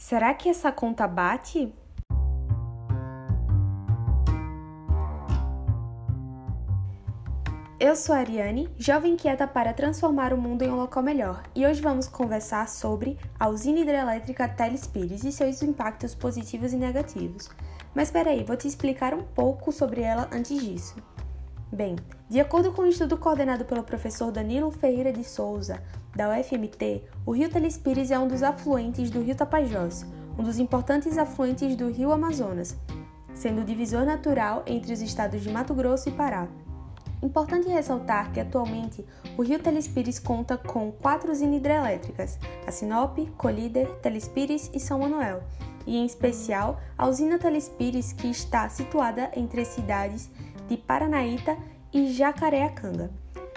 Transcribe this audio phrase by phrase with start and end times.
[0.00, 1.70] Será que essa conta bate?
[7.78, 11.66] Eu sou a Ariane, jovem quieta para transformar o mundo em um local melhor, e
[11.66, 17.50] hoje vamos conversar sobre a usina hidrelétrica Telespires e seus impactos positivos e negativos.
[17.94, 20.96] Mas peraí, vou te explicar um pouco sobre ela antes disso.
[21.72, 21.94] Bem,
[22.28, 25.80] de acordo com o um estudo coordenado pelo professor Danilo Ferreira de Souza,
[26.16, 30.04] da UFMT, o rio Telespires é um dos afluentes do rio Tapajós,
[30.36, 32.76] um dos importantes afluentes do rio Amazonas,
[33.32, 36.48] sendo o divisor natural entre os estados de Mato Grosso e Pará.
[37.22, 39.06] Importante ressaltar que atualmente
[39.38, 45.42] o Rio Telespires conta com quatro usinas hidrelétricas, a Sinop, Colíder, Telespires e São Manuel,
[45.86, 50.30] e em especial a usina Telespires que está situada entre as cidades
[50.70, 51.58] de Paranaíta
[51.92, 53.10] e Jacareacanga.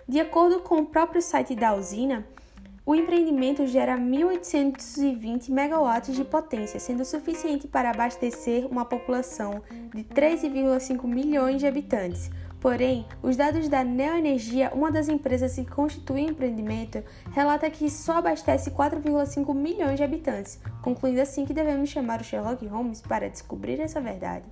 [0.06, 2.26] De acordo com o próprio site da usina,
[2.86, 9.62] o empreendimento gera 1.820 megawatts de potência, sendo suficiente para abastecer uma população
[9.94, 12.30] de 13,5 milhões de habitantes,
[12.64, 18.20] Porém, os dados da Neoenergia, uma das empresas que constitui o empreendimento, relata que só
[18.20, 23.82] abastece 4,5 milhões de habitantes, concluindo assim que devemos chamar o Sherlock Holmes para descobrir
[23.82, 24.46] essa verdade.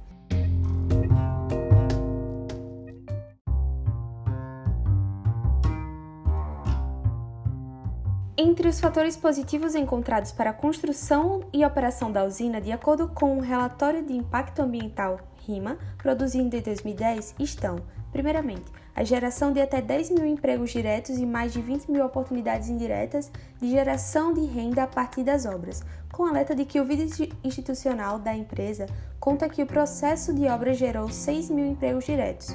[8.44, 13.38] Entre os fatores positivos encontrados para a construção e operação da usina, de acordo com
[13.38, 17.76] o relatório de impacto ambiental RIMA, produzido em 2010, estão
[18.12, 22.68] Primeiramente, a geração de até 10 mil empregos diretos e mais de 20 mil oportunidades
[22.68, 27.08] indiretas de geração de renda a partir das obras, com alerta de que o vídeo
[27.44, 28.88] institucional da empresa
[29.20, 32.54] conta que o processo de obra gerou 6 mil empregos diretos.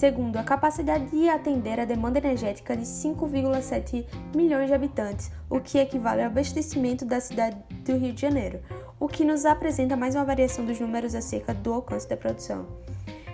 [0.00, 5.76] Segundo, a capacidade de atender a demanda energética de 5,7 milhões de habitantes, o que
[5.76, 8.60] equivale ao abastecimento da cidade do Rio de Janeiro,
[8.98, 12.66] o que nos apresenta mais uma variação dos números acerca do alcance da produção.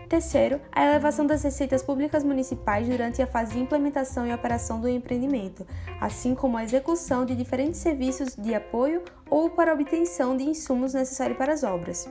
[0.09, 4.89] Terceiro, a elevação das receitas públicas municipais durante a fase de implementação e operação do
[4.89, 5.65] empreendimento,
[6.01, 11.39] assim como a execução de diferentes serviços de apoio ou para obtenção de insumos necessários
[11.39, 12.11] para as obras.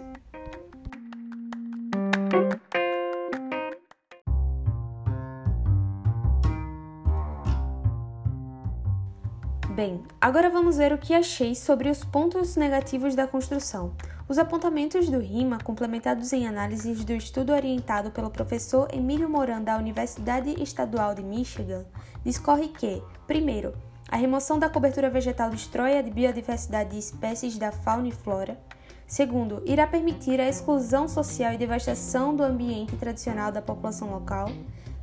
[9.76, 13.92] Bem, agora vamos ver o que achei sobre os pontos negativos da construção.
[14.26, 19.76] Os apontamentos do RIMA, complementados em análises do estudo orientado pelo professor Emílio Moran da
[19.76, 21.84] Universidade Estadual de Michigan,
[22.24, 23.74] discorre que, primeiro,
[24.08, 28.58] a remoção da cobertura vegetal destrói a biodiversidade de espécies da fauna e flora.
[29.06, 34.50] Segundo, irá permitir a exclusão social e devastação do ambiente tradicional da população local.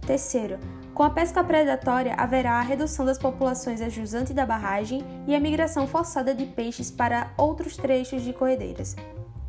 [0.06, 0.58] Terceiro,
[0.92, 5.86] com a pesca predatória haverá a redução das populações ajusante da barragem e a migração
[5.86, 8.96] forçada de peixes para outros trechos de corredeiras.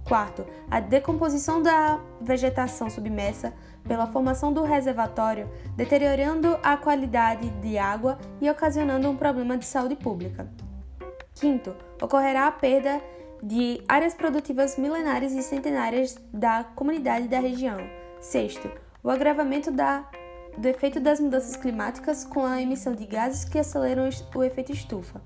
[0.05, 3.53] Quarto, a decomposição da vegetação submersa
[3.83, 9.95] pela formação do reservatório, deteriorando a qualidade de água e ocasionando um problema de saúde
[9.95, 10.47] pública.
[11.33, 13.01] Quinto, ocorrerá a perda
[13.41, 17.77] de áreas produtivas milenares e centenárias da comunidade da região.
[18.21, 18.69] Sexto,
[19.03, 20.05] o agravamento da
[20.57, 25.21] do efeito das mudanças climáticas com a emissão de gases que aceleram o efeito estufa.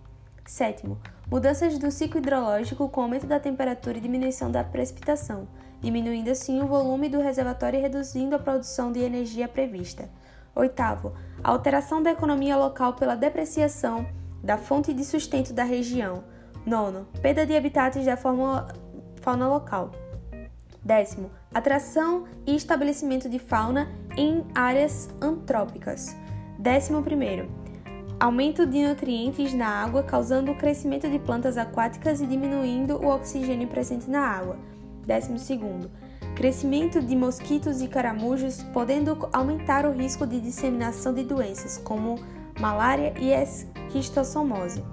[0.45, 0.97] Sétimo,
[1.29, 5.47] mudanças do ciclo hidrológico com aumento da temperatura e diminuição da precipitação,
[5.81, 10.09] diminuindo assim o volume do reservatório e reduzindo a produção de energia prevista.
[10.55, 14.07] Oitavo, alteração da economia local pela depreciação
[14.41, 16.23] da fonte de sustento da região.
[16.65, 19.91] Nono, perda de habitats da fauna local.
[20.83, 26.15] Décimo, atração e estabelecimento de fauna em áreas antrópicas.
[26.57, 27.47] Décimo primeiro,
[28.19, 33.67] aumento de nutrientes na água causando o crescimento de plantas aquáticas e diminuindo o oxigênio
[33.67, 34.57] presente na água.
[35.05, 35.89] Décimo segundo,
[36.35, 42.19] crescimento de mosquitos e caramujos podendo aumentar o risco de disseminação de doenças como
[42.59, 44.83] malária e esquistossomose.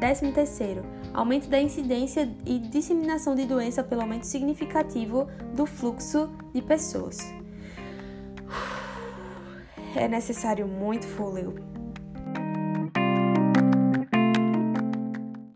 [0.00, 0.82] Décimo terceiro,
[1.14, 7.18] aumento da incidência e disseminação de doença pelo aumento significativo do fluxo de pessoas.
[9.96, 11.75] É necessário muito fôlego.